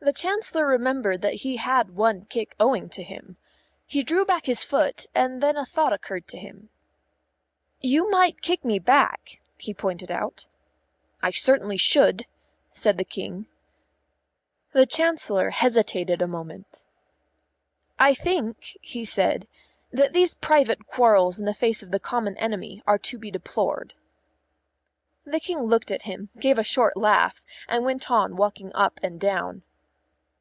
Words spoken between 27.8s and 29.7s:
went on walking up and down.